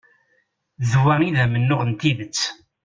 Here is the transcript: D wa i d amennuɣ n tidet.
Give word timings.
D 0.89 0.91
wa 1.01 1.13
i 1.27 1.29
d 1.35 1.37
amennuɣ 1.43 1.81
n 1.85 1.91
tidet. 1.99 2.39